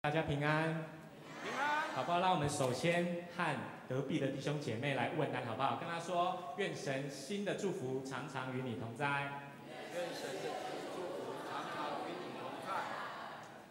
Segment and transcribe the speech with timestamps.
[0.00, 0.84] 大家平安，
[1.42, 2.20] 平安，好不好？
[2.20, 3.56] 让我们首先和
[3.88, 5.76] 隔壁的弟兄姐妹来问安，好不好？
[5.76, 9.50] 跟他说，愿神新的祝福常常与你同在。
[9.92, 10.50] 愿神的
[10.94, 12.72] 祝福常常与你同在。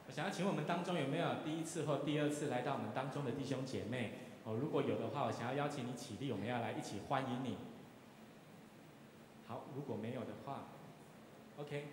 [0.05, 4.19] 我想要请问我们当中有没有第一次或第二次来到我们当中的弟兄姐妹？
[4.43, 7.57] 哦，如果有的话，我想要邀请你起立，我们要来一起欢迎你。
[9.47, 10.65] 好，如果没有的话
[11.57, 11.87] ，OK，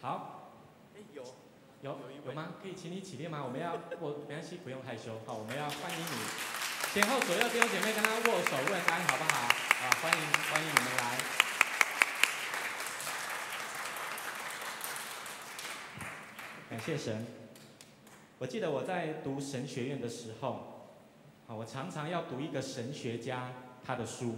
[0.00, 0.52] 好。
[0.94, 1.24] 哎，有。
[1.80, 2.54] 有有吗？
[2.60, 3.40] 可以请你起立吗？
[3.44, 5.20] 我们要我，没关系，不用害羞。
[5.24, 9.46] 好，我们要欢迎你，前后左右弟兄姐妹跟他握手问安，好不好？
[9.46, 10.18] 啊，欢迎
[10.50, 11.18] 欢迎你们来。
[16.68, 17.24] 感谢神。
[18.40, 20.90] 我记得我在读神学院的时候，
[21.46, 23.52] 啊，我常常要读一个神学家
[23.86, 24.34] 他的书。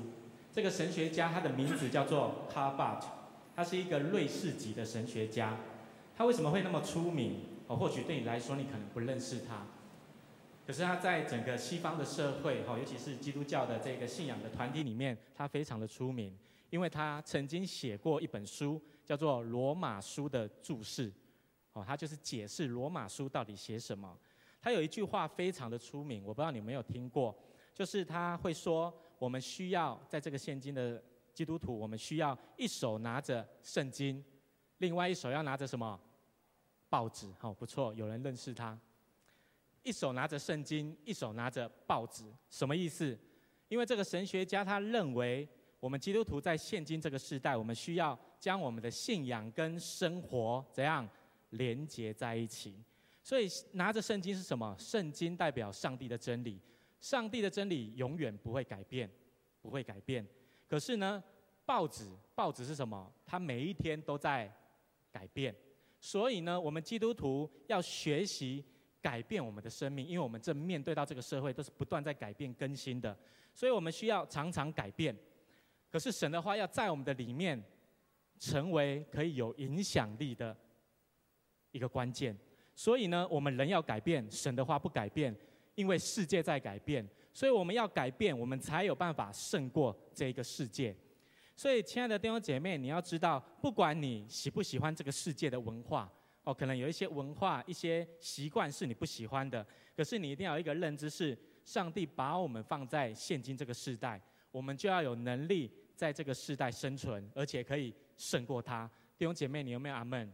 [0.53, 3.07] 这个神学家他的名字叫做卡尔巴特，
[3.57, 5.57] 他是一个瑞士籍的神学家。
[6.20, 7.41] 他为什么会那么出名？
[7.66, 9.66] 哦，或许对你来说，你可能不认识他。
[10.66, 16.36] 可是他在整个西方的社会，哈，尤其是基督教的这个信仰的团体里面，他非常的出名，
[16.69, 21.11] 因为他曾经写过一本书，叫做《罗马书》的注释。
[21.72, 24.14] 哦，他就是解释罗马书到底写什么。
[24.61, 27.34] 他有一句话非常的出名，我不知道你有没有听过，
[27.75, 31.02] 就是他会说：我们需要在这个现今的
[31.33, 34.23] 基督徒，我们需要一手拿着圣经，
[34.77, 35.98] 另外一手要拿着什么？
[36.91, 38.78] 报纸，好，不错，有人认识他。
[39.83, 43.19] 一手拿着圣经，一手拿着报纸，什么意思？
[43.69, 51.08] 因为这个神学家他认为，我们基督徒在现今这个时代，我们需要将我们的信仰跟生活怎样
[51.50, 52.77] 连接在一起。
[53.22, 54.74] 所以拿着圣经是什么？
[54.78, 56.61] 圣经代表上帝的真理，
[57.00, 59.08] 上帝的真理永远不会改变，
[59.62, 60.27] 不会改变。
[60.68, 61.22] 可是呢，
[61.64, 63.11] 报纸，报纸是什么？
[63.24, 64.52] 它每一天都在
[65.12, 65.55] 改变。
[66.01, 68.65] 所以呢，我们基督徒要学习
[69.03, 73.17] 改变我们的生命，因为我们正面对到这个社会都是不断在改变更新的，
[73.55, 75.15] 所以我们需要常常改变。
[75.91, 77.63] 可是神的话要在我们的里面
[78.39, 80.57] 成为可以有影响力的
[81.73, 82.36] 一个关键。
[82.74, 85.36] 所以呢，我们人要改变，神的话不改变，
[85.74, 90.97] 因为世界在改变，所以我们要改变，我们才有办法胜过这一个世界。
[91.61, 96.11] 所以，亲爱的弟兄姐妹，你要知道，不管你喜不喜欢这个世界的文化，
[96.43, 104.19] 哦，可能有一些文化、一些习惯是你不喜欢的，可是你一定要有一个认知是，上帝把我们放在现今这个世代，
[104.51, 108.91] 我们就要有能力在这个世代生存，而且可以胜过它。
[109.19, 110.33] 弟兄姐妹，你有没有阿门？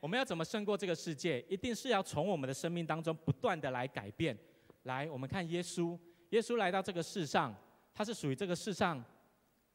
[0.00, 1.42] 我们要怎么胜过这个世界？
[1.42, 4.34] 一定是要从我们的生命当中不断的来改变。
[4.84, 5.98] 来，我们看耶稣，
[6.30, 7.54] 耶稣来到这个世上，
[7.92, 9.04] 他是属于这个世上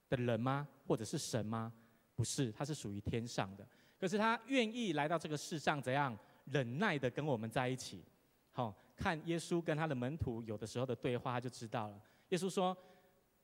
[0.09, 0.67] 的人吗？
[0.85, 1.73] 或者是神吗？
[2.15, 3.67] 不是，他是属于天上的。
[3.99, 8.03] 可是他愿意来到这个世上，怎样忍耐的跟我们在一起？
[8.51, 12.01] 好，看耶稣跟他的门徒有的时候的对话，他就知道了。
[12.29, 12.75] 耶稣说：“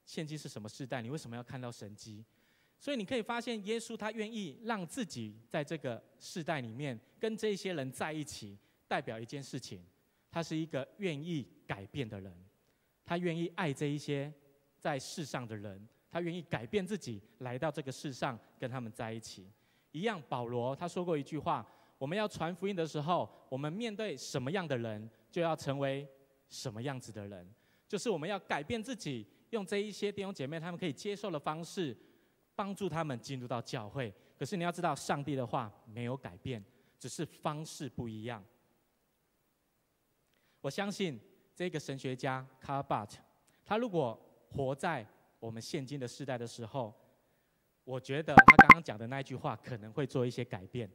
[0.06, 1.01] 现今是什么世代？
[1.01, 2.24] 你为什么要看到神迹？”
[2.80, 8.57] 所以你可以发现，耶稣他愿意让自己在这个世代里面跟这些人在一起，
[8.88, 9.81] 代表一件事情：
[10.30, 12.35] 他是一个愿意改变的人，
[13.06, 14.34] 他愿意爱这一些
[14.78, 15.88] 在世上的人。
[16.13, 19.51] 他愿意改变自己，来到这个世上跟他们在一起。
[19.91, 21.66] 一样，保罗他说过一句话：
[21.97, 26.07] 我们要传福音的时候，我们面对什么样的人，就要成为
[26.47, 27.51] 什么样子的人。
[27.88, 31.97] 就是我们要改变自己，用这一些弟兄姐妹他们可以接受的方式，
[32.56, 34.13] 帮助他们进入到教会。
[34.38, 36.63] 可是你要知道，上帝的话没有改变，
[37.00, 38.44] 只是方式不一样。
[40.62, 41.19] 我相信
[41.56, 43.18] 这个神学家卡巴特，
[43.66, 44.19] 他如果
[44.50, 45.06] 活在
[45.43, 46.95] 我们现今的世代的时候，
[47.83, 50.89] 我觉得他刚刚讲的那句话可能会做一些改变。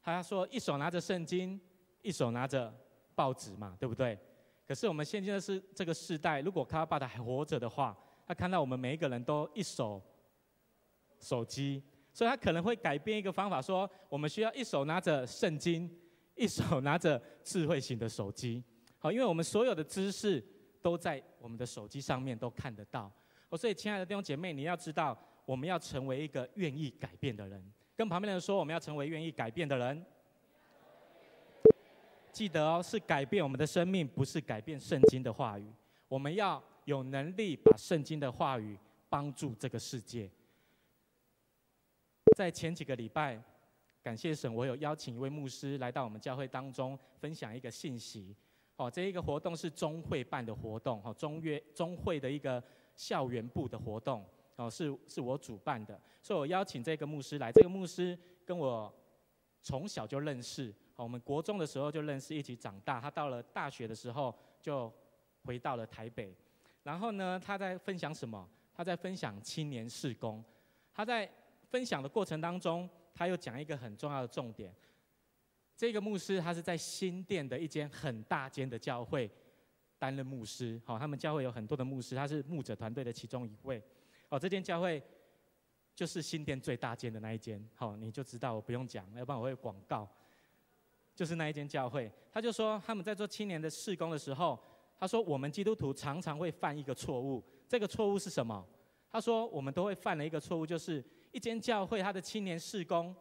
[0.00, 1.60] 他说：“一手拿着圣经，
[2.00, 2.74] 一手拿着
[3.14, 4.18] 报纸嘛，对不对？”
[4.66, 7.94] 可是我们现今的是这个世代，如果卡尔巴特还活着的话，
[8.26, 10.02] 他看到我们每一个人都一手
[11.20, 15.94] 手机，所以他可能会改变一个方法，说我们需要一手拿着圣经，
[16.34, 18.64] 一手拿着智慧型的手机。
[18.96, 20.42] 好，因为我们所有的知识
[20.80, 23.12] 都在我们的手机上面都看得到。
[23.56, 27.72] 所以，亲爱的弟兄姐妹，你要知道，我们要成为一个愿意改变的人。
[27.96, 30.04] 跟旁边的人说，我们要成为愿意改变的人。
[32.32, 35.72] 记得哦，是改变我们的生命，不是改变圣经的话语。
[36.08, 38.76] 我们要有能力把圣经的话语
[39.08, 40.28] 帮助这个世界。
[42.36, 43.40] 在前几个礼拜，
[44.02, 48.34] 感谢神，我有邀请一位牧师来到我们教会当中，分享一个信息。
[48.76, 52.60] 哦，这一个活动是中会办的活动，哦，中约中会的一个。
[52.94, 54.24] 校园部的活动
[54.56, 57.50] 哦，是是我主办的，所以我邀请这个牧师来。
[57.50, 58.92] 这个牧师跟我
[59.60, 63.00] 从小就认识，好，我们国中的时候就认识，一起长大。
[63.00, 64.92] 他到了大学的时候就
[65.44, 66.34] 回到了台北。
[66.82, 68.48] 然后呢，他在分享什么？
[68.74, 70.44] 他在分享青年事工。
[70.92, 71.28] 他在
[71.70, 74.72] 分享的过程当中，他又讲一个很重要的重点。
[75.76, 79.28] 这个牧师他是在新店的一间很大间的教会
[79.98, 80.80] 担任牧师。
[80.84, 83.82] 好，他们教会有很多的牧师，他是牧者团队的其中一位。
[84.28, 85.02] 哦，这间教会。
[85.96, 90.08] 就是新店最大间的那一间，好，你就知道我不用讲，要不然我会广告。
[91.14, 94.58] 就是那一间教会，他就说他们在做青年的事工的时候，
[94.98, 98.66] 他说我们基督徒常常会犯一个错误，这个错误是什么？
[99.08, 101.00] 他说我们都会犯了一个错误，就是
[101.30, 103.14] 一间教会他的青年事工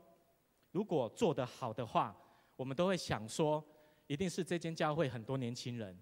[0.71, 2.17] 如果做得好的话，
[2.55, 3.63] 我们都会想说
[4.07, 5.95] 一定是这间教会很多年轻人。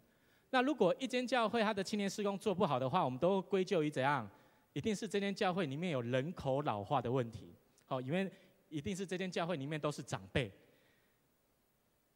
[0.52, 4.30] 那如果一间教会他的青年事工做不好的话，我们都归咎于怎样？
[4.74, 7.54] 一定是这间教会里面有人口老化的问题，
[7.86, 8.32] 好，因为
[8.70, 10.52] 一定是这间教会里面都是长辈。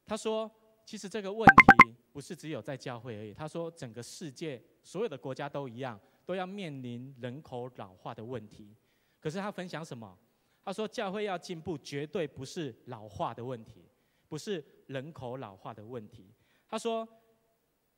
[0.06, 0.50] 他说，
[0.86, 3.34] 其实这个问题不是只有在教会而已。
[3.34, 8.76] 他说，整个世界所有的国家都一样，都要面临人口老化的问题。
[9.20, 10.18] 可是他分享什么？
[10.64, 13.86] 他说，教会要进步，绝对不是老化的问题，
[14.28, 16.32] 不是人口老化的问题。
[16.70, 17.08] 他说，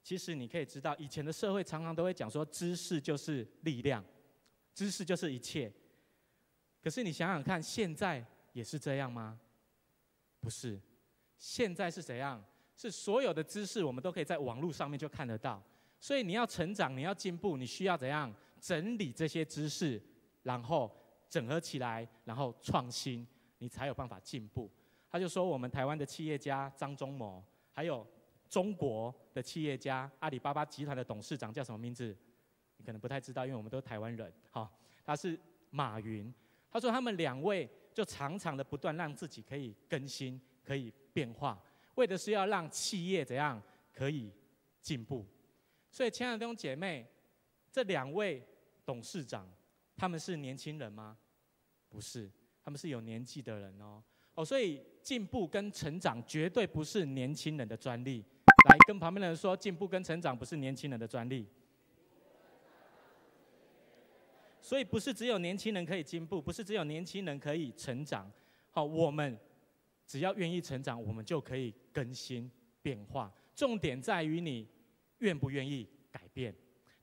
[0.07, 4.01] 其实你可以知道，以前的社会常常都会讲说，知识就是力量。
[4.74, 5.69] 知识就是一切，
[6.81, 9.38] 可是你想想看，现在也是这样吗？
[10.39, 10.80] 不是，
[11.38, 12.42] 现在是怎样？
[12.77, 15.62] 是所有的知识我们都可以在网络上面就看得到。
[16.00, 20.01] 所以你要成长，你要进步，你需要怎样整理这些知识，
[20.44, 20.89] 然后
[21.27, 23.27] 整合起来，然后创新，
[23.57, 24.71] 你才有办法进步。
[25.10, 27.44] 他就说，我们台湾的企业家张忠谋，
[27.74, 28.07] 还有
[28.50, 32.16] 中国的企业家阿里巴巴集团的董事长叫什么名字？
[32.78, 34.32] 你可能不太知道，因为我们都是台湾人。
[34.52, 34.72] 好，
[35.04, 35.40] 他是
[35.70, 36.34] 马云。
[36.70, 41.62] 他说他们两位就常常的不断让自己可以更新、可以变化，
[41.96, 43.62] 为的是要让企业怎样
[43.92, 44.32] 可以
[44.82, 45.26] 进步。
[45.90, 47.08] 所以，亲爱的弟兄姐妹，
[47.72, 48.46] 这两位
[48.86, 49.50] 董事长，
[49.96, 51.18] 他们是年轻人吗？
[51.90, 52.30] 不是，
[52.64, 54.04] 他们是有年纪的人哦。
[54.36, 58.24] 哦，所以进步跟成长绝对不是年轻人的专利。
[58.68, 61.48] 来，跟旁边的人说，进步跟成长不是年轻人的专利。
[64.60, 68.30] 所以不是只有年轻人可以进步，不是只有年轻人可以成长。
[68.69, 69.40] 好，我们
[70.06, 73.34] 只要愿意成长，我们就可以更新变化。
[73.56, 74.68] 重点在于你
[75.20, 76.54] 愿不愿意改变，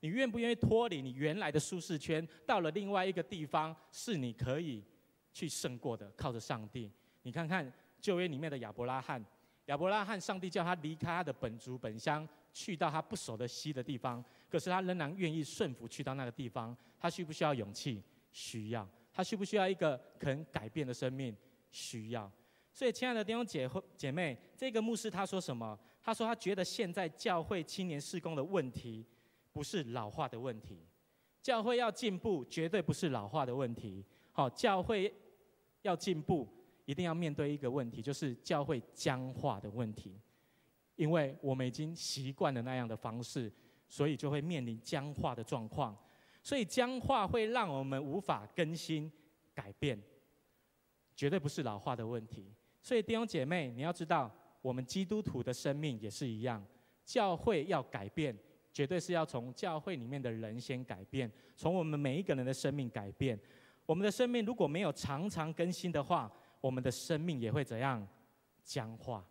[0.00, 4.84] 你愿不愿意脱离你原来的舒适圈，到了另外一个地方是你可以
[5.32, 6.12] 去胜过的。
[6.14, 9.24] 靠着上帝，你看看旧约里面的亚伯拉罕，
[9.66, 12.28] 亚伯拉罕，上帝叫他离开他的本族本乡。
[12.52, 16.76] 去到他不熟的西的地方，可是他仍然愿意顺服去到那个地方。
[17.00, 18.00] 他需不需要勇气？
[18.30, 18.88] 需要。
[19.12, 21.36] 他需不需要一个肯改变的生命？
[21.72, 22.30] 需要。
[22.72, 25.76] 所以，亲爱的弟兄姐姐妹，这个牧师他说什么？
[26.00, 29.04] 他说他觉得现在教会青年事工的问题，
[29.50, 30.86] 不是老化的问题。
[31.42, 34.04] 教会要进步，绝对不是老化的问题。
[34.30, 35.12] 好，教会
[35.82, 36.48] 要进步，
[36.84, 40.20] 一定要面对一个问题，就是教会僵化的问题。
[40.96, 43.52] 因为我们已经习惯了那样的方式，
[43.88, 45.96] 所以就会面临僵化的状况。
[46.42, 49.10] 所以僵化会让我们无法更新、
[49.54, 49.98] 改变，
[51.16, 52.52] 绝对不是老化的问题。
[52.80, 56.64] 所以弟兄姐妹，你要知道，我们基督徒的生命也是一样。
[57.04, 58.36] 教会要改变，
[58.72, 63.38] 绝对是要从教会里面的人先改变，从我们每一个人的生命改变。
[63.86, 66.30] 我们的生命如果没有常常更新的话，
[66.64, 68.08] 我们的生命也会怎样？
[68.62, 69.22] 僵化。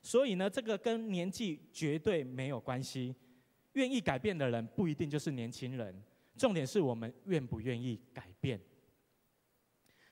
[0.00, 3.12] 所以呢，这个跟年纪绝对没有关系。
[3.72, 6.00] 愿意改变的人不一定就是年轻人，
[6.36, 8.60] 重点是我们愿不愿意改变。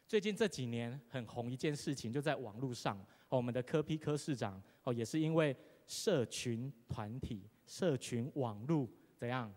[0.04, 5.56] 最近这几年很红一件事情，就在网络上，我们的柯 P 柯市长哦，也是因为
[5.86, 9.54] 社群团体、社群网络怎样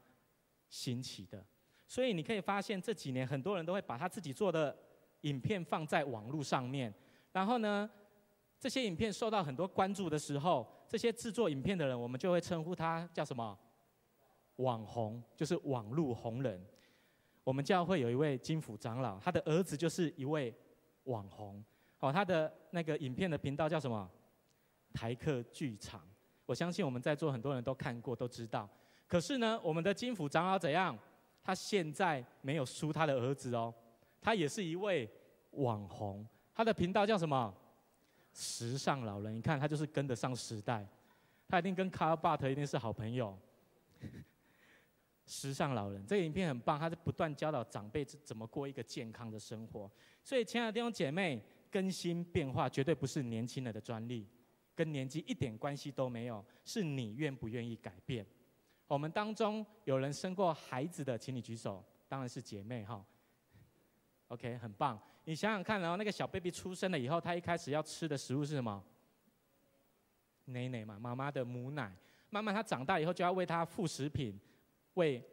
[0.69, 1.43] 兴起的。
[1.87, 4.77] 所以你可以发现这几年很多人都会把他自己做的
[5.25, 6.93] 影片放在网络上面，
[7.31, 7.89] 然后呢，
[8.59, 13.57] 这些影片受到很多关注的时候，这些制作影片的人，我们就会称呼他叫什么？
[14.57, 16.63] 网红，就是网络红人。
[17.43, 20.55] 我们教会有一位金辅长老，他的儿子就是一位
[21.05, 21.63] 网红。
[21.99, 24.09] 哦，他的那个影片的频道叫什么？
[24.93, 26.01] 台客剧场。
[26.45, 28.69] 我相信我们在座很多人都看过，都知道。
[29.07, 30.97] 可是呢，我们的金辅长老怎样？
[31.43, 33.73] 他现在没有输他的儿子哦，
[34.25, 35.07] 他也是一位
[35.51, 36.27] 网红。
[36.51, 37.55] 他的频道叫什么？
[38.33, 40.83] 时尚老人，你看他就是跟得上时代，
[41.47, 43.37] 他一定跟卡尔巴特一定是好朋友。
[45.27, 49.89] 时尚老人这个影片很棒，他是不断教导长辈怎么过一个健康的生活。
[50.23, 51.39] 所以，亲爱的弟兄姐妹，
[51.69, 54.27] 更新变化绝对不是年轻人的专利，
[54.73, 58.25] 跟年纪一点关系都没有，是你愿不愿意改变。
[58.87, 63.05] 我们当中有人生过孩子的，请你举手，当然是姐妹哈。
[64.29, 64.99] OK，很棒。
[65.23, 68.83] 你想想看，然后那个小 baby 出生了以后，他一开始要吃的食物是什么？
[70.45, 71.95] 奶奶嘛，妈妈的母奶。
[72.29, 74.37] 慢慢他长大以后，就要喂他副食品，
[74.95, 75.23] 喂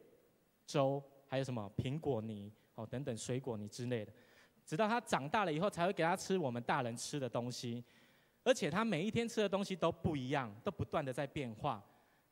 [0.67, 4.13] 粥，还有什么苹果泥哦等等水果泥之类的。
[4.65, 7.85] 直到他长大了以后，才会给他吃我们大人吃的东西。
[8.45, 11.85] 而且他每一天吃的东西都不一样，都不断的在变化。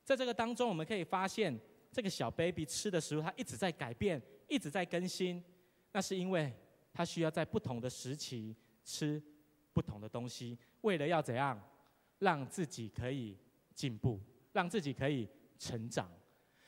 [0.03, 1.57] 在这个当中，我们可以发现，
[1.91, 5.43] 这个小 baby 吃的食物，它一直在改变，一直在更新。
[5.91, 6.53] 那是因为
[6.93, 9.21] 他需要在不同的时期吃
[9.73, 11.61] 不同的东西，为了要怎样
[12.19, 13.37] 让自己可以
[13.73, 14.19] 进步，
[14.51, 16.09] 让自己可以成长。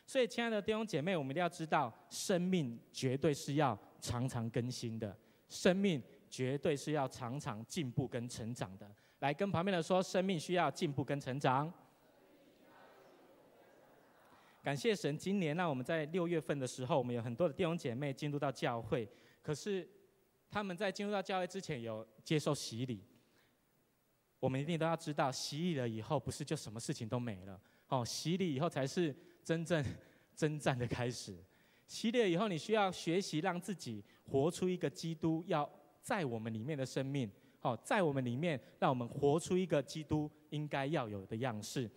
[0.05, 8.89] 所以，亲爱的弟兄姐妹，我们一定要知道，生命绝对是要常常更新的，生命绝对是要常常进步跟成长的。
[9.19, 11.73] 来跟旁边的说，生命需要进步跟成长。
[14.63, 19.05] 感谢神，今年呢，我们在六月份的时候，我们有很多的弟兄姐妹进入到教会。
[19.41, 19.85] 可是
[20.49, 23.03] 他们在进入到教会之前，有接受洗礼。
[24.39, 27.59] 我们一定都要知道，洗礼了以后，不是就什么事情都没了。
[27.89, 29.83] 哦，洗礼以后才是真正
[30.33, 31.35] 征战的开始。
[31.85, 35.69] 洗礼了以后，你需要学习让自己活出一个基督要
[36.01, 37.29] 在我们里面的生命。
[37.59, 41.91] 好，在我们里面，让我们活出一个基督应该要有的样式。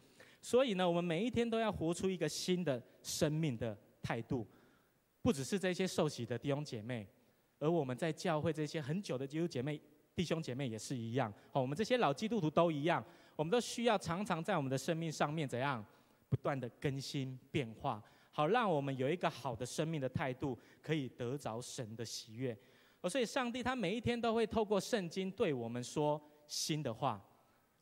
[0.47, 4.47] 所以呢，我们每一天都要活出一个新的生命的态度。
[5.21, 7.05] 不只是这些受洗的弟兄姐妹，
[7.59, 9.81] 而我们在教会这些很久的基督姐妹、
[10.15, 11.35] 弟兄姐妹也是一样。
[11.50, 15.85] 好，我们这些老基督徒都一样，我们都需要常常在我们的生命上面怎样
[16.29, 18.00] 不断的更新变化，
[18.31, 22.57] 好让我们有一个好的生命的态度，可以得着神的喜悦。
[23.11, 27.21] 所以，上帝他每一天都会透过圣经对我们说新的话，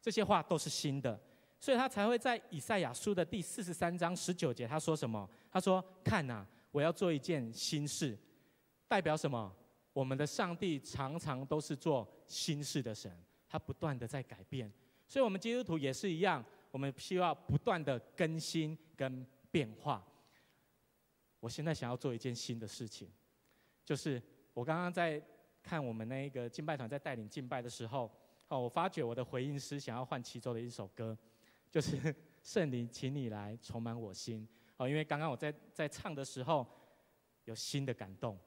[0.00, 1.20] 这些话都是新的，
[1.64, 5.26] 所以他才会在以赛亚书的第四十三章十九节，他说什么？
[5.50, 8.14] 他说：“看呐，我要做一件新事。”
[8.86, 9.50] 代表什么？
[9.94, 13.10] 我们的上帝常常都是做新事的神，
[13.48, 14.70] 他不断的在改变。
[15.08, 20.06] 所以，我们基督徒也是一样，我们需要不断的更新跟变化。
[21.40, 23.08] 我现在想要做一件新的事情，
[23.86, 24.22] 就是。
[24.52, 25.20] 我刚刚在
[25.62, 28.08] 看我们那一个敬拜团在带领敬拜的时候，
[28.48, 31.16] 哦，我发觉我的回应诗想要换其中的一首歌，
[31.74, 34.46] 就是 圣灵，请你来充满我心。
[34.76, 36.64] 哦，因为刚刚我在在唱的时候
[37.46, 38.38] 有新的感动，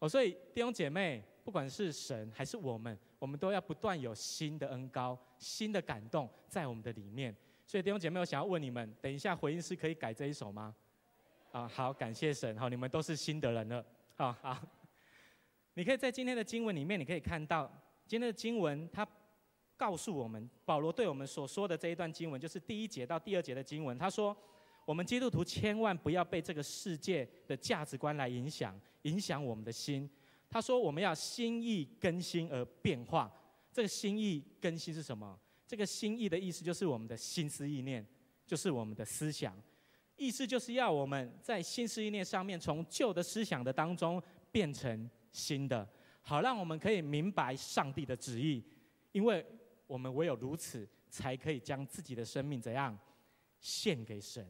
[0.00, 7.32] 哦，所以弟兄姐妹，不管是神还是我们，我们都要不断有新的恩膏、新的感动在我们的里面。
[7.64, 10.74] 所以弟兄姐妹，我想要问你们，等一下回应诗可以改这一首吗？
[11.52, 13.86] 啊，好，感谢神，好，你们都是新的人了，
[14.16, 14.58] 好好。
[15.74, 17.72] 你可以在今天的经文里面，你可以看到
[18.08, 19.06] 今天的经文，它
[19.82, 23.98] 告诉我们，保罗对我们所说的这一段经文，就是第一节到第二节的经文。
[23.98, 24.36] 他说，
[24.84, 30.08] 我们基督徒千万不要被这个世界的价值观来影响，影响我们的心。
[30.48, 33.28] 他说，我们要心意更新而变化。
[33.72, 35.36] 这个心意更新是什么？
[35.66, 38.06] 这个心意的意思就是我们的心思意念，
[38.46, 39.60] 就是我们的思想。
[40.16, 44.22] 意思就是要我们在心思意念上面，从旧的思想的当中
[44.52, 45.10] 变成。
[45.32, 45.88] 新的，
[46.20, 48.62] 好让我们可以明白上帝的旨意，
[49.12, 49.42] 因为
[49.92, 52.98] 我们唯有如此，才可以将自己的生命怎样
[53.60, 54.42] 献给神。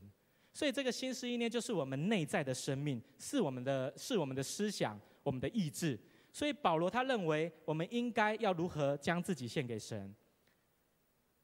[0.53, 5.99] 所以这个心思意念就是我们内在的生命，是我们的，是我们的思想，我们的意志。
[6.31, 10.15] 所以保罗他认为，我们应该要如何将自己献给神，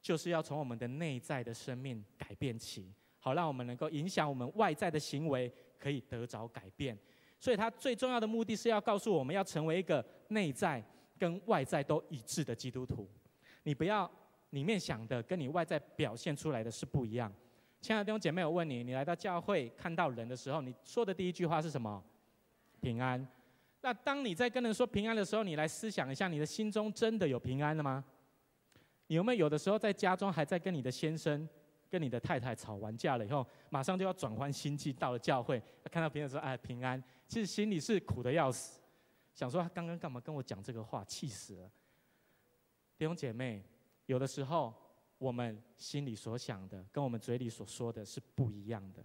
[0.00, 6.96] 就是要从我们的内在的生命改变起，好让我们能够影响我们外在的行为，可以得着改变。
[7.40, 10.80] 所以，他最重要的目的是要告诉我们要成为一个内在
[11.18, 13.08] 跟外在都一致的基督徒。
[13.68, 14.10] 你不要
[14.52, 17.30] 里面想的跟你外在表现出来的是不一样。
[17.82, 22.02] 亲爱的弟兄姐妹，我问你：你来到教会看到人的时候，你说的第一句话是什么？
[22.80, 23.28] 平安。
[23.82, 28.02] 那当你在跟人说平安的时候，你来思想一下，你的心中真的有平安了吗？
[29.08, 31.46] 你有没有有的时候在家中还在跟你的先生？
[31.90, 38.80] 跟你的太太吵完架了以后，马上就要转换心境，到了教会，看到别人说：“哎，平安。”其实心里是苦的要死，
[39.34, 41.70] 想说他刚刚干嘛跟我讲这个话，气死了。
[42.98, 43.62] 弟兄姐妹，
[44.06, 44.74] 有的时候
[45.16, 49.02] 我们心里所想的，跟我们嘴里所说的是不一样的。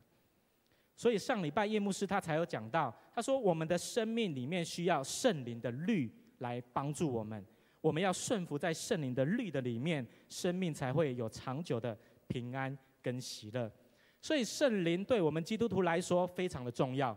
[0.95, 7.45] 所以上礼拜叶牧师他才有讲到，他说我们的生命里面需要圣灵的律来帮助我们，
[7.79, 11.97] 我们要顺服在圣灵的律的里面，生命才会有长久的。
[12.25, 13.71] 平安跟喜乐，
[14.19, 17.15] 所以圣灵对我们基督徒来说非常的重要，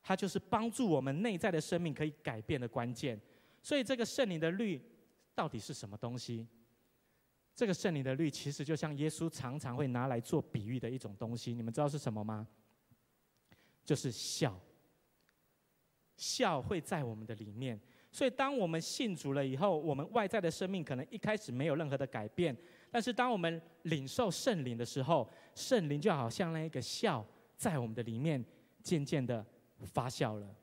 [0.00, 3.20] 它就是帮助我们内在的生命可以改变的关键。
[3.60, 4.80] 所以这个圣灵的律
[5.34, 6.46] 到底是什么东西？
[7.54, 12.46] 这个圣灵的律其实就像耶稣常常会拿来做比喻的一种东西，你们知道是什么吗？
[13.84, 14.58] 就是笑。
[16.16, 17.78] 笑会在我们的里面，
[18.12, 22.56] 所以当我们信主了以后，我们外在的生命可能一开始没有任何的改变，
[22.88, 27.26] 但是当我们领受圣灵的时候，圣灵就好像那一个笑
[27.56, 28.42] 在我们的里面
[28.80, 29.44] 渐渐的
[29.84, 30.54] 发酵了，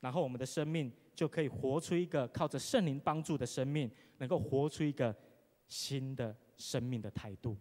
[0.00, 5.14] 然后我们的生命就可以活出一个靠着圣灵帮助的生命，能够活出一个
[5.66, 7.54] 新的生命的态度。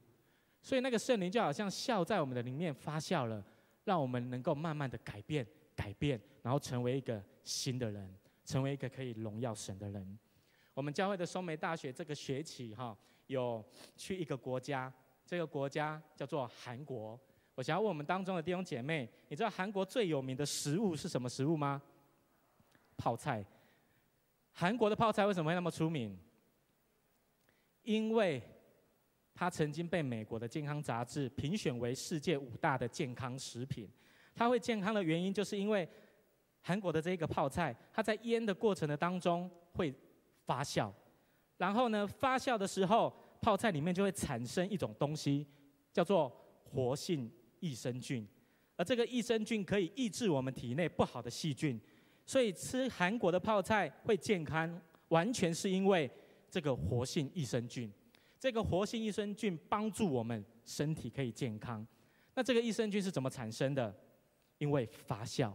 [0.61, 3.43] 所以那个圣灵就好像笑在我们的里面发酵了，
[3.83, 5.45] 让我们能够慢慢的改变。
[5.75, 8.09] 改变，然后成为一个新的人，
[8.45, 10.17] 成为一个可以荣耀神的人。
[10.73, 12.97] 我们教会的松梅大学这个学期哈，
[13.27, 13.61] 有
[13.97, 14.89] 去一个国家，
[15.25, 17.19] 这个国家叫做韩国。
[17.55, 21.81] 我想要问我们当中的弟兄姐妹，你知道韩国最有名的食物是什么食物吗？
[22.99, 23.43] 泡菜。
[24.51, 26.19] 韩国的泡菜为什么会那么出名？
[27.83, 28.41] 因为
[29.33, 33.89] 它曾经被美国的健康杂志评选为世界五大的健康食品。
[34.35, 35.87] 它会健康的原因，就是因为
[36.61, 39.93] 韩国的这个泡菜，它在腌的过程的当中会
[40.45, 40.91] 发酵，
[41.57, 45.47] 然后呢，发酵的时候，泡菜里面就会产生一种东西，
[45.93, 46.29] 叫做
[46.63, 48.27] 活性益生菌，
[48.75, 51.79] 而这个益生菌可以抑制我们体内不好的细菌，
[52.29, 56.07] 所以吃韩国的泡菜会健康，完全是因为
[56.47, 57.91] 这个活性益生菌，
[58.39, 61.83] 这个活性益生菌帮助我们身体可以健康。
[62.35, 63.91] 那这个益生菌是怎么产生的？
[64.59, 65.51] 因为发酵，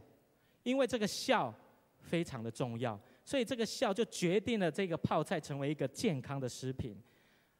[0.65, 1.55] 因为这个酵
[1.97, 7.01] 非常的重要，所以这个酵就决定了这个泡菜成为一个健康的食品，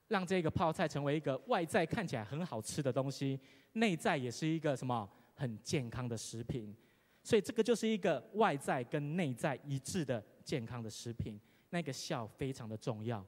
[0.09, 3.39] 让这个泡菜成为一个外在看起来很好吃的东西，
[3.75, 6.75] 内在也是一个什么很健康的食品。
[7.25, 11.41] 所以这个就是一个外在跟内在一致的健康的食品。
[11.71, 13.27] 那个笑非常的重要。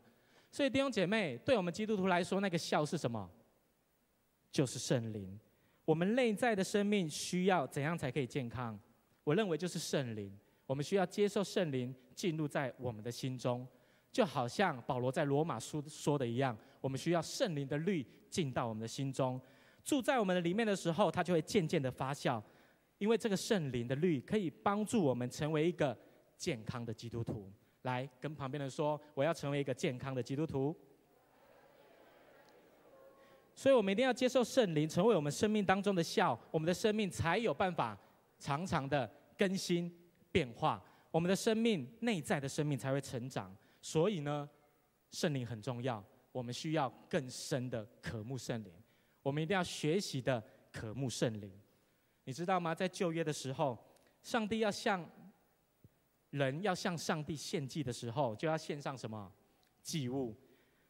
[0.52, 3.28] 所以弟兄姐妹，对我们基督徒来说，那个笑是什么？
[4.52, 5.36] 就是圣灵。
[5.84, 8.78] 我们内在的生命需要怎样才可以健康？
[9.24, 10.32] 我认为就是圣灵。
[10.64, 13.66] 我们需要接受圣灵进入在我们的心中，
[14.12, 19.40] 就好像保罗在罗马书说的一样，我们需要圣灵的律进到我们的心中，
[19.82, 22.40] 住在我们的里面的时候，它就会渐渐的发酵。
[22.98, 25.96] 因为这个圣灵的律可以帮助我们成为一个
[26.36, 27.50] 健康的基督徒。
[27.82, 30.74] 来跟旁边的人说，我要成为一个健康的基督徒。
[33.54, 37.96] 所以，我们一定要接受圣灵，成为我们生命当中的笑，我们的生命才有办法
[38.38, 39.90] 常常的更新
[40.32, 43.56] 变化，我们的生命内在的生命才会成长。
[43.80, 44.46] 所以呢，
[45.12, 48.72] 圣灵很重要，我们需要更深的渴慕圣灵，
[49.22, 51.50] 我们一定要学习的渴慕圣灵。
[52.26, 52.74] 你知道吗？
[52.74, 53.78] 在旧约的时候，
[54.20, 55.08] 上帝要向
[56.30, 59.32] 人要向上帝献祭的时候，就要献上什么
[59.80, 60.36] 祭物？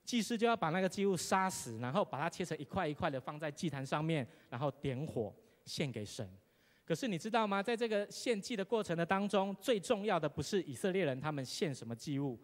[0.03, 5.35] 祭司就要把那个祭物杀死，然后把它切成一块一块的放在祭坛上面，然后点火
[5.67, 6.27] 献给神。
[6.87, 7.63] 可是你知道吗？
[7.63, 12.39] 在这个献祭的过程的当中，最重要的不是以色列人他们献什么祭物，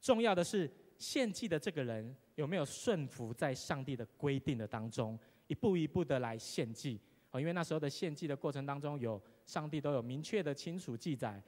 [0.00, 6.98] 重要的是献祭的这个人有没有顺服在上帝的规定的当中，一步一步的来献祭。
[7.30, 11.42] 哦，因为那时候的献祭的过程当中，有上帝都有明确的清楚记载，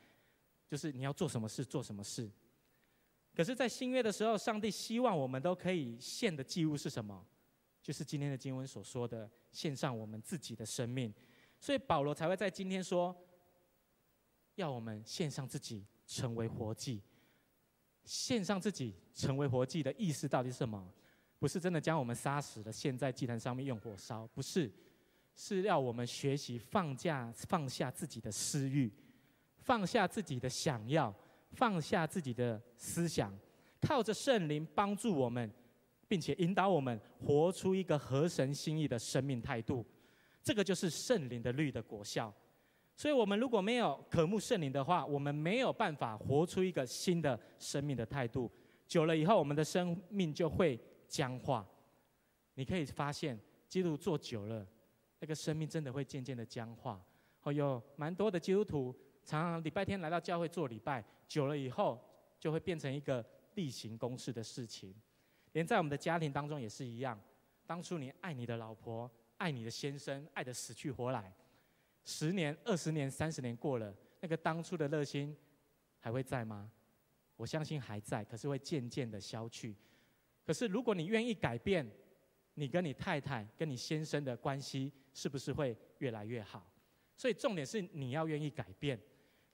[0.66, 2.30] 就是你要做什么事，做什么事。
[3.34, 7.26] 可是，在新约的时候，上帝希望我们都可以献的祭物是什么？
[7.82, 11.12] 就是今天的经文所说的，献上我们自己的生命。
[11.58, 13.16] 所以保罗才会在今天说，
[14.56, 17.02] 要我们献上自己，成为活祭。
[18.04, 20.92] 献上自己，成为活祭的意思到底是什么？
[21.38, 24.70] 不是真的将我们杀死了，献在祭坛上面用火烧，不是，
[25.34, 28.92] 是要我们学习放假，放下自己的私欲，
[29.58, 31.14] 放下自己的想要。
[31.54, 33.30] 放下自己的思想，
[33.78, 35.52] 靠着圣灵帮助我们，
[36.08, 39.84] 并且引导我们活出一个合神心意的生命态度。
[40.42, 42.32] 这个就是圣灵的律的果效。
[42.96, 48.50] 所以，我们如果没有渴慕圣灵的话，我们没有办法活出一个新的生命的态度。
[48.86, 51.68] 久了以后，我们的生命就会僵化。
[52.54, 54.66] 你可以发现，基督做久了，
[55.22, 57.00] 那个生命真的会渐渐的僵化。
[57.44, 58.92] 哦，有蛮多的基督徒。
[59.24, 61.96] 常常礼拜天来到教会做礼拜，久了以后
[62.40, 64.92] 就会变成一个例行公事的事情。
[65.52, 67.16] 连在我们的家庭当中也是一样。
[67.64, 71.32] 当初你爱你的老婆、爱你的先生，爱得死去活来，
[72.04, 75.36] 十年、二十年、三十年过了，那个当初的热心
[76.00, 76.68] 还会在吗？
[77.36, 79.76] 我相信还在，可是会渐渐的消去。
[80.44, 81.88] 可是如果你愿意改变，
[82.54, 86.66] 你跟你太太、跟你先生的关系是不是会越来越好？
[87.16, 89.00] 所以重点是你要愿意改变。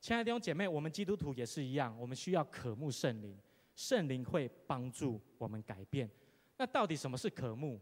[0.00, 3.36] 亲爱的弟兄姐妹，我们基督徒也是一样，我们需要渴慕圣灵，
[3.74, 6.08] 圣灵会帮助我们改变。
[6.56, 7.80] 那到底什么是渴慕？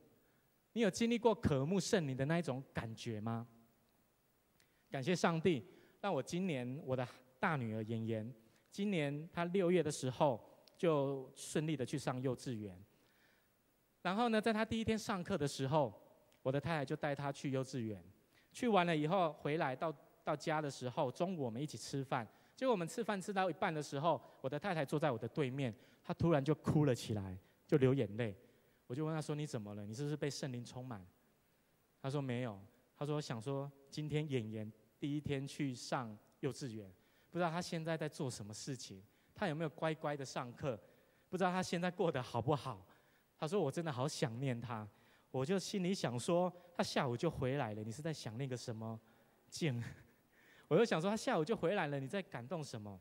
[0.72, 3.46] 你有经历过渴慕圣灵的那一种感觉吗？
[4.90, 5.64] 感谢上帝，
[6.00, 7.06] 让我今年我的
[7.40, 8.34] 大女儿妍妍，
[8.70, 10.38] 今年她六月的时候
[10.76, 12.78] 就顺利的去上幼稚园。
[14.06, 15.92] 然后呢，在他第一天上课的时候，
[16.40, 18.00] 我的太太就带他去幼稚园，
[18.52, 19.92] 去完了以后回来到
[20.22, 22.24] 到家的时候，中午我们一起吃饭。
[22.54, 28.32] 结果我们吃饭吃到一半的时候，我的太太坐在我的对面，她突然就哭了起来，就流眼泪。
[28.86, 29.84] 我就问她说：“你怎么了？
[29.84, 31.04] 你是不是被圣灵充满？”
[32.00, 32.56] 她说：“没有。”
[32.96, 36.88] 她说：“想说今天妍妍第一天去上幼稚园，
[37.28, 39.02] 不知道她现在在做什么事情，
[39.34, 40.78] 她有没有乖乖的上课？
[41.28, 42.86] 不知道她现在过得好不好？”
[43.38, 44.88] 他说：“我真的好想念他。”
[45.30, 48.98] 我就心里想说：“他下午就回来了，你是在想那个什么
[49.48, 49.82] 静？”
[50.68, 52.98] 我就想说：“他下午就回来了，你在感动什么？”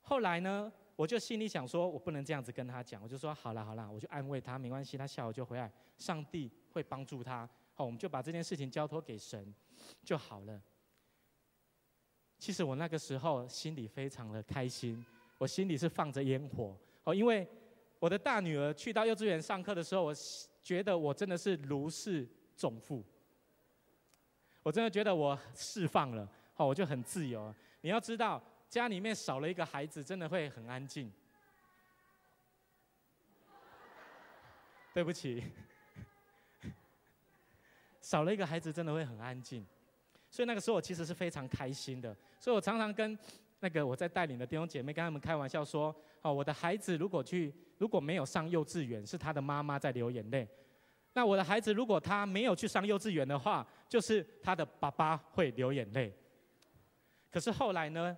[0.00, 9.54] 后来呢，我就心里想说：“我不能这样子跟他讲。”我就说：“好了好了，我就安慰他，没关系，他下午就回来，上帝会帮助他。”好，我们就把这件事情交托给神
[10.02, 10.60] 就好了。
[12.38, 15.04] 其实我那个时候心里非常的开心，
[15.36, 17.46] 我心里是放着烟火哦，因为
[18.00, 20.12] 我的大女儿去到幼稚园上课的时候，我
[20.62, 23.04] 觉得我真的是如释重负，
[24.62, 27.54] 我真的觉得我释放了，好，我就很自由。
[27.82, 31.12] 你要知道，家里面少了一个孩子，真的会很安静。
[34.92, 35.44] 对不起。
[38.00, 39.64] 少了一个孩子，真的会很安静，
[40.30, 42.16] 所以那个时候我其实是非常开心的。
[42.40, 43.16] 所以我常常跟
[43.60, 50.46] 那个我在带领的弟兄姐妹跟他们开玩笑说：“哦，我的孩子如果去如果没有上幼稚园，是他的妈妈在流眼泪；
[51.12, 56.12] 那我的孩子如果他没有去上幼稚园的话，就是他的爸爸会流眼泪。”
[57.30, 58.16] 可是后来呢，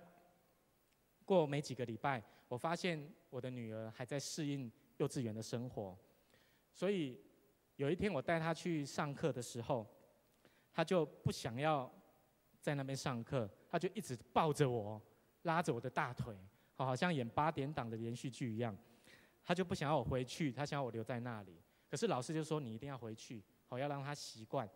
[1.23, 5.97] 过没几个礼拜，我发现我的女儿还在适应幼稚园的生活，
[6.73, 7.19] 所以。
[7.77, 9.85] 有一天我带她去上课的时候，
[10.71, 11.91] 她就不想要
[12.61, 15.01] 在那边上课，她就一直抱着我，
[15.43, 16.35] 拉着我的大腿，
[16.73, 18.75] 好好像演八点档的连续剧一样。
[19.45, 21.61] 他就不想要我回去，他想要我留在那里。
[21.89, 24.67] 可是老师就说你一定要回去，好要让他习惯。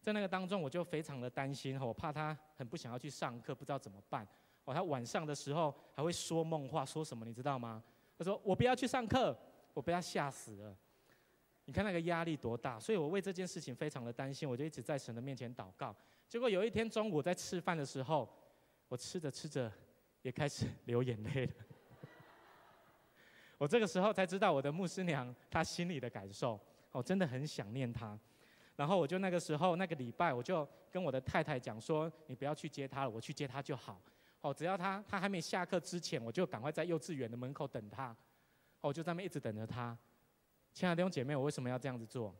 [0.00, 4.26] 在那个当中，我就非常的担心，我怕他很不想要去上课，不知道怎么办。
[4.64, 7.82] 哦，他晚上的时候还会说梦话，说什么你知道吗？
[8.16, 9.36] 他说我不要去上课，
[9.74, 10.76] 我被他吓死了。
[11.64, 15.94] 你看那个压力多大，所以我为这件事情非常的担心，我就一直在神的面前祷告。
[16.28, 18.28] 结果有一天中午在吃饭的时候，
[18.88, 19.70] 我吃着吃着
[20.26, 21.52] 也开始流眼泪了。
[23.58, 26.58] 我这个时候才知道我的牧师娘她心里的感受，
[26.90, 28.18] 我真的很想念她。
[28.74, 34.02] 然后我就那个时候那个礼拜，我就跟我的太太讲说：“你不要去接她了，我去接她就好。
[34.40, 38.08] 哦，只要她她还没下课之前，我就赶快在幼稚园的门口等她。
[38.80, 39.96] 哦，我就在那一直等着她。”
[40.74, 42.34] 亲爱的弟兄姐妹，我为什么要这样子做？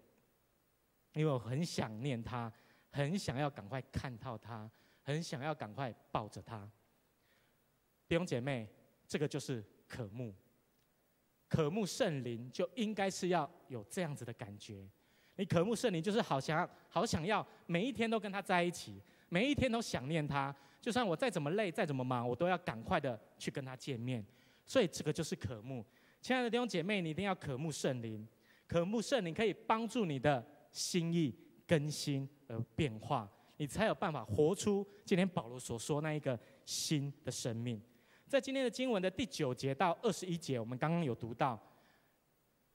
[1.12, 2.53] 因为我很想念她，
[2.90, 4.68] 很想要赶快看到她，
[5.03, 6.68] 很想要赶快抱着她。
[8.09, 8.69] 弟兄姐妹，
[9.07, 10.35] 这个就是渴慕，
[11.49, 14.88] 渴慕圣灵就应该是要有这样子的感觉。
[15.37, 20.55] 你渴慕圣灵，就是好想要，好想要每一天都跟他在一起，每一天都想念他。
[20.81, 24.25] 就算我再怎么累，再怎么忙，我都要赶快的去跟他见面。
[24.64, 25.85] 所以这个就是渴慕。
[26.23, 28.27] 亲爱的弟兄姐妹，你一定要渴慕圣灵，
[28.66, 31.35] 渴慕圣灵可以帮助你的心意
[31.66, 37.81] 更新而变化，你才有办法活出今天保罗所说那一个新的生命。
[38.29, 41.59] 在今天的经文的第九节到二十一节，我们刚刚有读到，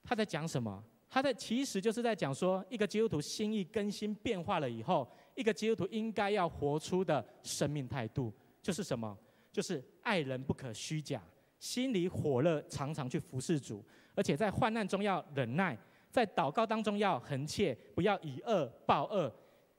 [0.02, 0.82] 他在讲什么？
[1.10, 9.16] 他在其实就是在讲说，一个基督徒心意更新变化了以后，一个基督徒应该要活出的生命态度，就是什么？
[9.52, 11.22] 就是爱人不可虚假。
[11.58, 13.84] 心里火热，常常去服侍主，
[14.14, 15.78] 而且在患难中要忍耐，
[16.10, 19.32] 在祷告当中要恒切，不要以恶报恶，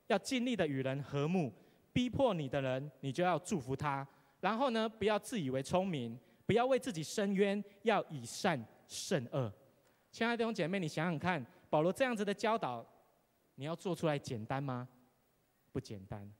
[0.06, 1.52] 要尽力的与人和睦，
[1.92, 4.06] 逼迫你的人，你就要祝福他。
[4.44, 9.50] 然后呢，不要自以为聪明，不要为自己伸冤，要以善胜恶。
[10.12, 12.86] 亲爱的弟兄姐妹，你想想看，保罗这样子的教导，
[13.54, 14.86] 你要做出来简单吗？
[15.72, 16.30] 不简单。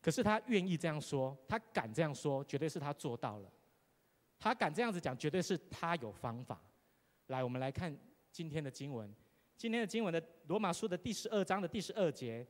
[0.00, 3.48] 可是他愿意这样说，他敢这样说，绝对是他做到了。
[4.40, 6.60] 他敢这样子讲，绝对是他有方法。
[7.28, 7.96] 来，我们来看
[8.32, 9.08] 今天的经文。
[9.56, 12.44] 今天的经文的罗马书的第十二章的第十二节，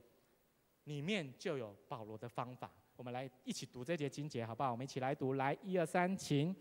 [0.84, 2.72] 里面就有保罗的方法。
[3.02, 4.70] 我们来一起读这节经节，好不好？
[4.70, 5.32] 我们一起来读。
[5.32, 6.54] 来，一二三，请。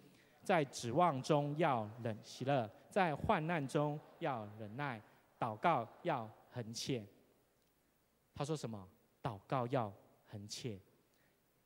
[0.43, 4.99] 在指望中要忍喜乐，在患难中要忍耐，
[5.37, 7.05] 祷告要恒切。
[8.33, 8.89] 他说什么？
[9.21, 9.93] 祷告要
[10.25, 10.79] 恒切，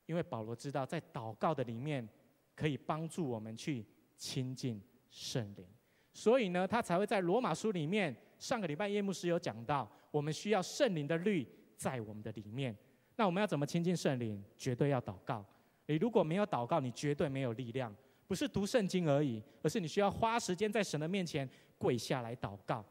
[0.08, 2.06] 因为保罗知道，在祷告的里面。
[2.54, 3.86] 可以帮助我们去
[4.18, 5.66] 亲近圣灵，
[6.14, 12.74] 所以呢，他才会在罗马书里面，上个礼拜叶牧师有讲到，我们需要圣灵的律在我们的里面。
[13.16, 14.44] 那我们要怎么亲近圣灵？
[14.58, 15.46] 绝对要祷告。
[15.86, 17.96] 你如果没有祷告，你绝对没有力量。
[18.28, 21.48] 不是读圣经而已，而是你需要花时间在神的面前
[21.78, 22.84] 跪下来祷告。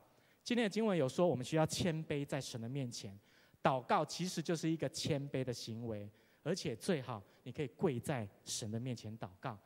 [0.44, 3.18] 今天的经文有说，我们需要谦卑在神的面前
[3.62, 6.08] 祷告，其实就是一个谦卑的行为，
[6.44, 9.58] 而且最好你可以跪在神的面前祷告，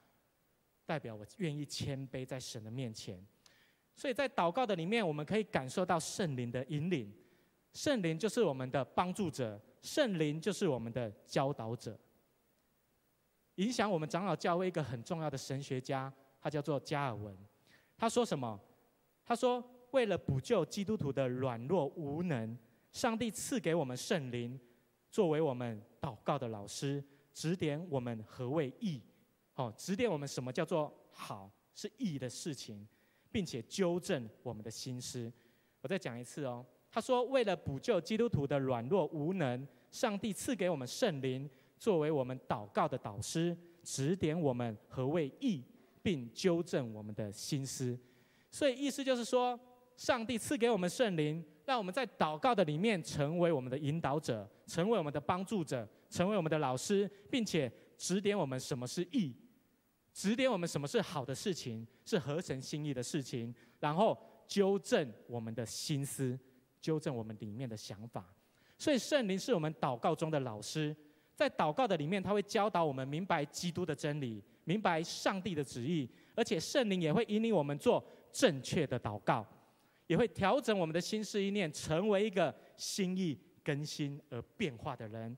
[0.86, 3.22] 代表我愿意谦卑在神的面前。
[3.94, 7.12] 所以在祷告的里面，我们可以感受到圣灵的引领，
[7.74, 11.98] 圣灵就是我们的帮助者，圣灵就是我们的教导者。
[13.56, 17.36] 影响我们长老教会一个很重要的神学家，他叫做加尔文。
[17.96, 18.58] 他说什么？
[19.24, 22.56] 他说：“为了补救基督徒的软弱无能，
[22.92, 24.58] 上帝赐给我们圣灵，
[25.10, 29.02] 作为我们祷告的老师，指点我们何谓义，
[29.54, 32.86] 哦，指点我们什么叫做好，是义的事情，
[33.32, 35.32] 并且纠正我们的心思。”
[35.82, 36.64] 我再讲一次哦。
[36.90, 41.48] 他说：“为了补救基督徒的软弱无能，上帝赐给我们圣灵。”
[41.78, 45.62] 作为我们祷告的导师，指点我们何谓义，
[46.02, 47.96] 并纠正我们的心思。
[48.50, 49.56] 所以意思就是说，
[49.96, 59.32] 上帝赐给我们圣灵，让我们在祷告的里面成为我们的引导者，成为我们的帮助者，成为我们的老师，并且指点我们什么是义，
[60.12, 66.36] 指点我们什么是好的事情，是合神心意的事情，然后纠正我们的心思，
[66.80, 68.24] 纠正我们里面的想法。
[68.76, 70.94] 所以圣灵是我们祷告中的老师。
[71.34, 79.46] 在祷告的里面，他会教导我们明白基督的真理，明白上帝的旨意，而且圣灵也会引领我们做正确的祷告，
[80.08, 85.36] 也会调整我们的心思意念，成为一个心意更新而变化的人。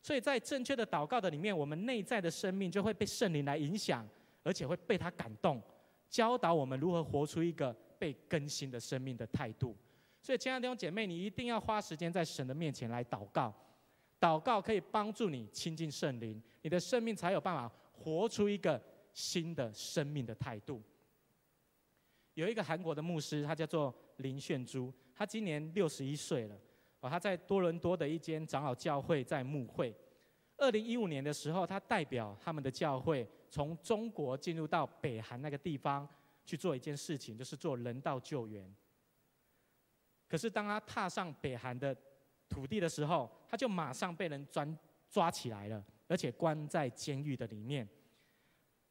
[0.00, 4.08] 所以在正确的祷告的里面，我们内在的生命就会被圣灵来影响，
[4.44, 5.60] 而且会被他感动，
[6.08, 9.76] 教导我们如何活出一个被更新的生命的态度。
[10.22, 13.52] 所以，亲爱的弟兄姐妹，你一定要花时间在神的面前来祷告。
[14.20, 18.78] 祷告可以帮助你亲近圣灵，你的生命才有办法活出一个
[19.14, 20.82] 新的生命的态度。
[22.34, 26.56] 有一个韩国的牧师，他叫做林炫珠，他今年六十一岁了。
[27.00, 29.94] 哦，他在多伦多的一间长老教会在牧会。
[30.58, 36.06] 二零一五年的时候，他代表他们的教会从中国进入到北韩那个地方
[36.44, 38.70] 去做一件事情，就是做人道救援。
[40.30, 41.94] 可是当他踏上北韩的
[42.48, 44.64] 土地的时候，他就马上被人抓
[45.10, 47.86] 抓起来了，而且关在监狱的里面。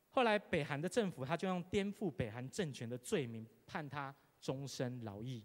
[0.10, 5.41] 后来北韩的政府他就用颠覆北韩政权的罪名判他终身劳役。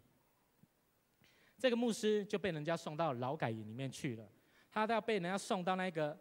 [1.58, 4.28] 这个牧师就被人家送到劳改营里面去了，
[4.72, 6.18] 他都要被人家送到那个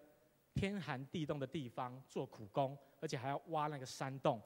[0.53, 4.39] 天寒地冻的地方做苦工，而且还要挖那个山洞。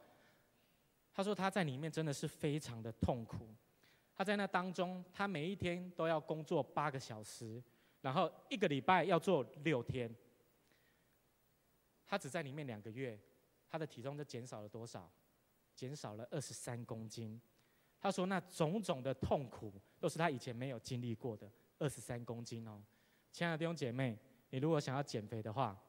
[1.14, 3.54] 他说他在里面真的是非常的痛苦。
[4.18, 7.62] 他在那当中，他每一天都要工作八个小时，
[8.02, 10.12] 然后一个礼拜要做六天。
[12.04, 13.20] 他只在里面两个月，
[13.70, 15.08] 他的体重就减少了多少？
[15.76, 17.40] 减少了二十三公斤。
[18.00, 22.82] 他说：“那种种的痛苦都是他以前没有经历过的，二十三公斤哦。”
[23.32, 24.18] 亲爱的弟兄姐妹，
[24.50, 25.80] 你如果想要减肥的话，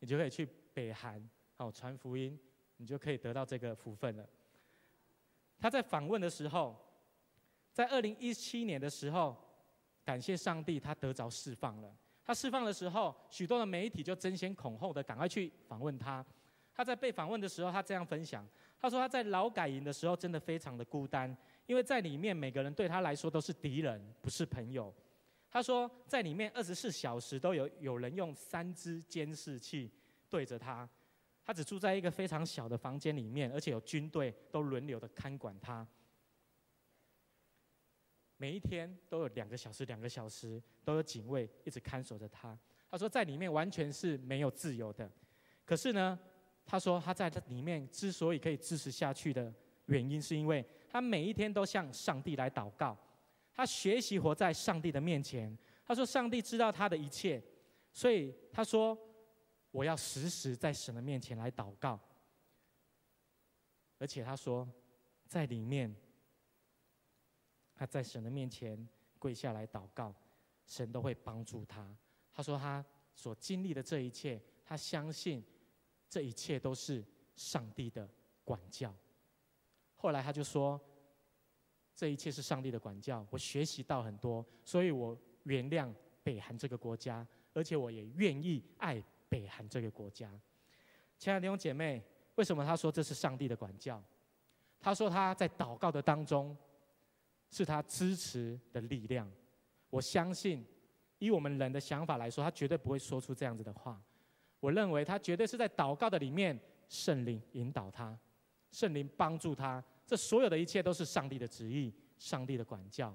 [0.00, 1.24] 你就可以去北韩
[1.58, 2.36] 哦传福音，
[2.78, 4.28] 你就可以得到这个福分了。
[5.60, 6.89] 他在访问的时候。
[7.72, 9.36] 在二零一七年的时候，
[10.04, 11.94] 感谢上帝，他得着释放了。
[12.24, 16.24] 他释放的时候，许多的媒体就争先恐后的赶快去访问他。
[16.72, 18.46] 他在被访问的时候，他这样分享：
[18.78, 24.94] 他说他在劳改营的时候真的非常的孤单，因为在里面每个人对他来说都是敌人，不是朋友。
[25.50, 29.90] 他说在里面二十四小时都有有人用三支监视器
[30.28, 30.88] 对着他，
[31.44, 35.86] 他只住在一个非常小的房间里面，而且有军队都轮流的看管他。
[38.40, 42.58] 每一天都有两个小时，两个小时都有警卫一直看守着他。
[42.90, 45.12] 他说在里面完全是没有自由的。
[45.66, 46.18] 可是呢，
[46.64, 49.52] 他说他在这里面之所以可以支持下去的
[49.84, 52.96] 原因，是因为他每一天都向上帝来祷告，
[53.52, 55.54] 他学习活在上帝的面前。
[55.84, 57.42] 他说上帝知道他的一切，
[57.92, 58.98] 所以他说
[59.70, 62.00] 我要时时在神的面前来祷告。
[63.98, 64.66] 而且他说
[65.26, 65.94] 在里面。
[67.80, 68.86] 他在神的面前
[69.18, 70.14] 跪下来祷告，
[70.66, 71.90] 神都会帮助他。
[72.30, 75.42] 他说他所经历的这一切，他相信
[76.06, 77.02] 这一切都是
[77.36, 78.06] 上帝的
[78.44, 78.94] 管教。
[79.96, 80.78] 后来他就说，
[81.94, 85.90] 这一切是上帝的管教，我学习到很多，所以我原谅
[86.22, 90.30] 北韩这个国家，而且我也愿意爱北韩这个国家。
[91.18, 94.04] 亲爱的弟兄姐妹，为什么他说这是上帝的管教？
[94.78, 96.54] 他说他在祷告的当中，
[97.50, 99.30] 是他支持的力量。
[99.90, 100.64] 我相信，
[101.18, 104.00] 以我们人的想法来说，他绝对不会说出这样子的话。
[104.60, 106.58] 我认为他绝对是在祷告的里面，
[106.88, 108.16] 圣灵引导他，
[108.70, 109.82] 圣灵帮助他。
[110.06, 113.14] 这所有的一切都是上帝的旨意，上帝的管教。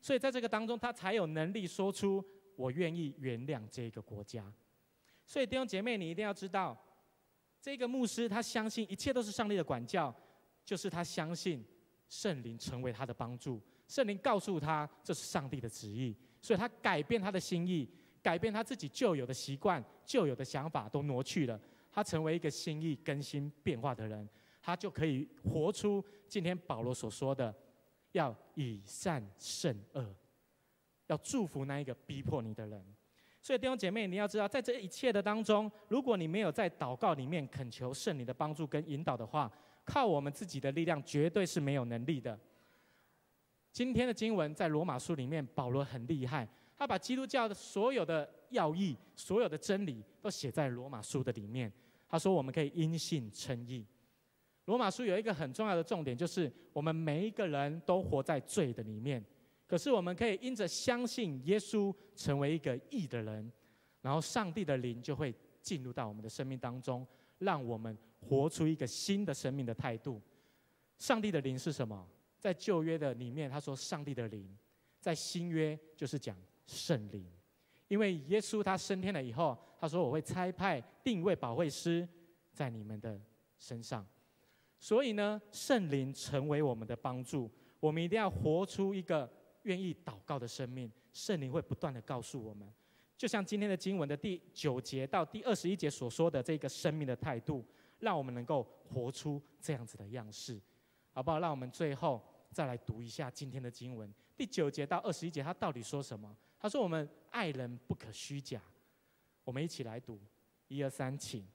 [0.00, 2.24] 所以在这个当中，他才有能力说出
[2.56, 4.52] ：“我愿意原谅这个国家。”
[5.24, 6.76] 所以弟兄姐妹，你一定要知道，
[7.60, 10.14] 这个牧师他相信一切都是上帝的管教，
[10.64, 11.64] 就是他相信
[12.12, 17.88] 圣灵成为他的帮助，圣灵告诉他这是上帝的旨意，所以他改变他的心意，
[18.22, 21.58] 改变他自己旧有的习惯、旧有的想法都挪去了，
[21.90, 24.28] 他成为一个心意更新变化的人，
[24.60, 27.54] 他就可以活出今天保罗所说的。
[28.12, 30.14] 要以善胜恶，
[31.06, 32.84] 要祝福那一个逼迫你的人。
[33.40, 39.50] 所以弟兄姐妹，你要知道，在这一切的当中，如果你没有在祷告里面恳求圣灵的帮助跟引导的话，
[39.84, 42.38] 靠我们自己的力量绝对是没有能力的。
[43.72, 51.72] 今天的经文在罗马书里面，保罗很厉害，他把基督教的所有的要义、所有的真理都写在罗马书的里面。
[52.08, 53.86] 他说，我们可以因信称义。
[54.66, 59.24] 罗马书有一个很重要的重点，就是我们每一个人都活在罪的里面，
[59.66, 63.50] 可是我们可以因着相信耶稣，成为一个义的人，
[64.02, 67.06] 然后上帝的灵就会进入到我们的生命当中，
[67.38, 67.96] 让我们
[68.28, 70.20] 活出一个新的生命的态度。
[70.98, 72.08] 上帝的灵是什么？
[72.38, 74.46] 在旧约的里面，他说上帝的灵；
[75.00, 77.24] 在新约就是讲圣灵，
[77.88, 82.08] 因为耶稣他升天了以后，他说我会差派定位保惠师
[82.52, 83.20] 在你们的
[83.58, 84.06] 身上。
[84.78, 89.30] 所以呢，圣灵成为我们的帮助，我们一定要活出一个
[89.62, 90.90] 愿意祷告的生命。
[91.12, 92.68] 圣灵会不断的告诉我们，
[93.16, 97.64] 就像今天的经文的第九节到第二十一节所说的这个生命的态度，
[98.02, 98.62] 让我们能够
[98.92, 100.60] 活出这样子的样式，
[101.12, 101.38] 好不好？
[101.38, 106.36] 让我们最后再来读一下今天的经文，第九节到二十一节，他到底说什么？
[106.58, 108.60] 他说：“我们爱人不可虚假。”
[109.44, 110.20] 我们一起来读，
[110.68, 111.46] 一二三，请，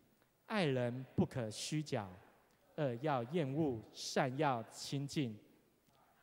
[0.45, 2.09] 爱人不可虚假。
[2.75, 5.37] 二要厌恶，善要亲近，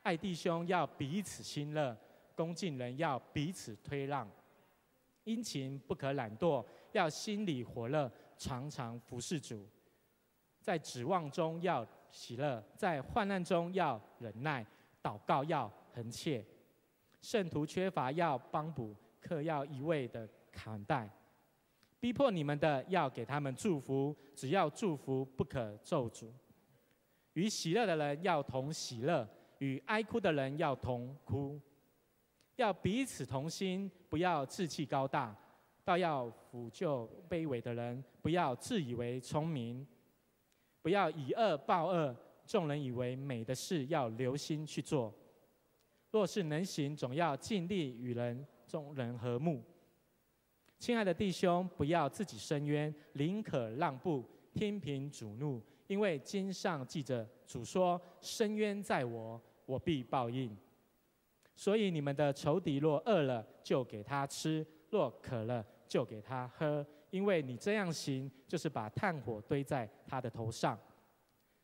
[0.02, 1.96] 爱弟兄要彼此亲热，
[2.34, 4.30] 恭敬人要彼此推让，
[5.24, 9.66] 殷勤不可懒惰，要心里火热，常常服侍主，
[10.64, 14.64] 在指望中要喜乐，在患难中要忍耐，
[15.02, 16.42] 祷告要恒切，
[17.20, 21.06] 圣徒缺乏要帮补，客要一味的款待，
[22.00, 26.28] 逼迫你们的要给他们祝福，只要祝福，不可咒诅。
[27.34, 31.60] 与喜乐的人要同喜乐，与哀哭的人要同哭，
[32.56, 35.36] 要彼此同心，不要志气高大，
[35.84, 39.86] 倒要俯就卑微的人，不要自以为聪明，
[40.84, 42.14] 不要以恶报恶。
[42.46, 45.10] 众人以为美的事，要留心去做。
[46.10, 49.64] 若是能行，总要尽力与人众人和睦。
[50.78, 55.58] 亲爱的弟兄，不要自己伸冤，宁可让步，听凭主怒。
[55.86, 60.54] 因为经上记着，主说：“伸冤在我，我必报应。”
[61.56, 66.86] 所以你们的仇敌若饿了，就给他吃；若渴了，就给他喝。
[67.14, 70.76] 因为你这样行，就是把炭火堆在他的头上。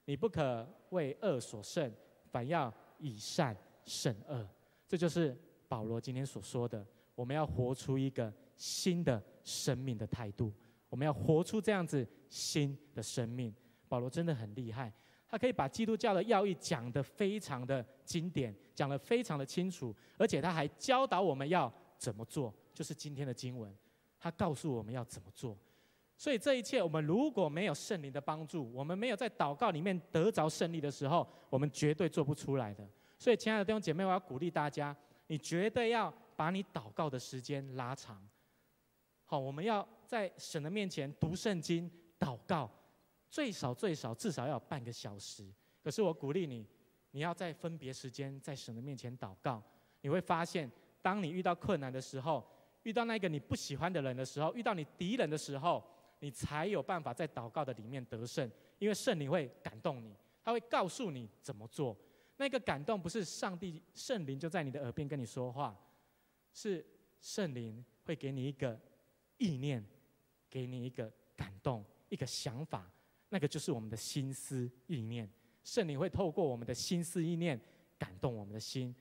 [0.04, 1.92] 你不可为恶所胜，
[2.30, 4.48] 反要以善胜恶。
[4.86, 5.36] 这就是
[5.66, 6.86] 保罗今天所说的：
[7.16, 10.52] 我们要活出一个新的生命的态度，
[10.88, 13.52] 我们要活出这样子新的生命。
[13.88, 14.92] 保罗真的很厉害，
[15.28, 23.76] 他可以把基督教的要义讲得非常的经典，讲得非常的清楚，而且他还教导我们要怎么做，就是今天的经文，
[24.20, 25.56] 他告诉我们要怎么做。
[26.16, 32.86] 所以这一切，我们如果没有圣灵的帮助，我们没有在祷告里面得着胜利的时候，我们绝对做不出来的。
[33.18, 34.94] 所以，亲爱的弟兄姐妹，我要鼓励大家，
[35.28, 38.22] 你绝对要把你祷告的时间拉长。
[39.24, 42.70] 好，我们要在神的面前读圣经、祷告。
[43.30, 45.48] 最少最少至少要有半个小时。
[45.82, 46.66] 可是我鼓励你，
[47.12, 49.62] 你要在分别时间在神的面前祷告。
[50.00, 50.68] 你会发现，
[51.00, 52.44] 当你遇到困难的时候，
[52.82, 55.82] 遇到那个你不喜欢的人的时候，遇到你敌人的时候，
[56.20, 58.50] 你才有办法在祷告的里面得胜。
[58.78, 61.96] 因为圣灵会感动你，他会告诉你怎么做。
[62.38, 65.78] 那个感动不是上帝圣灵就在你的耳边跟你说话，
[66.54, 66.84] 是
[67.20, 68.80] 圣灵会给你一个
[69.36, 69.84] 意念，
[70.48, 72.90] 给你一个感动，一个想法。
[73.28, 75.28] 那个就是我们的心思意念，
[75.62, 77.60] 圣灵会透过我们的心思意念
[77.98, 78.94] 感动我们的心，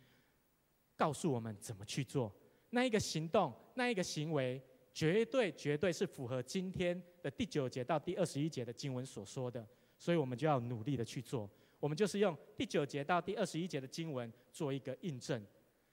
[0.97, 2.29] 告诉我们怎么去做。
[2.71, 4.61] 那一个行动，那一个行为，
[4.93, 9.65] 绝对绝对是符合今天的第九节到第二十一节的经文所说的。
[9.97, 11.49] 所以我们就要努力的去做。
[11.79, 15.45] 我们就是用第九节到第二十一节的经文做一个印证。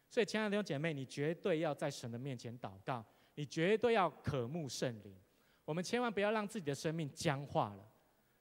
[0.09, 3.05] 所以，亲爱的弟兄姐妹，你绝对要在神的面前祷告，
[3.35, 5.17] 你绝对要渴慕圣灵。
[5.65, 7.85] 我们千万不要让自己的生命僵化了。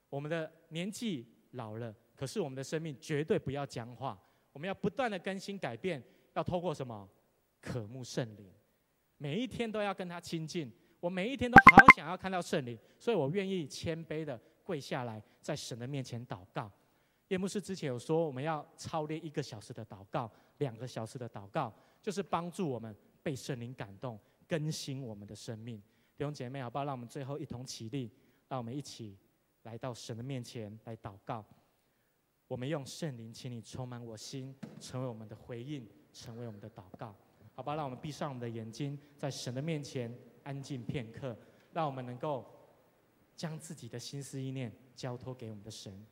[0.09, 4.21] 我们的年纪老了，可是我们的生命绝对不要僵化。
[4.53, 6.01] 我们要不断的更新改变，
[6.35, 7.09] 要透过什么？
[7.65, 8.53] 渴慕圣灵，
[9.17, 10.71] 每一天都要跟他亲近。
[10.99, 16.71] 我每一天都好想要看到圣灵，所以我愿意谦卑的跪下来，在神的面前祷告。
[17.29, 25.77] 叶牧师之前有说，我们要操练一个小时的祷告，两个小时的祷告，就是帮助我们被圣灵感动，更新我们的生命。
[26.15, 26.85] 弟兄姐妹，好不好？
[26.85, 28.11] 让我们最后一同起立，
[28.47, 29.17] 让我们一起
[29.63, 31.43] 来到神的面前来祷告。
[32.47, 37.15] 我们用圣灵，请你充满我心，成为我们的回应，成为我们的祷告。
[37.55, 41.35] 好吧，让我们闭上我们的眼睛，在神的面前安静片刻，
[41.71, 42.45] 让我们能够
[43.35, 46.05] 将自己的心思意念交托给我们的神。